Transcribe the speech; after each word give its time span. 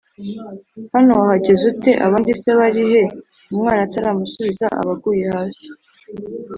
Hano 0.93 1.11
wahageze 1.19 1.63
ute 1.71 1.91
Abandi 2.05 2.31
se 2.41 2.49
bari 2.59 2.81
he 2.91 3.01
Umwana 3.51 3.81
ataramusubiza 3.87 4.65
aba 4.79 4.93
aguye 4.95 5.25
hasi 5.33 5.67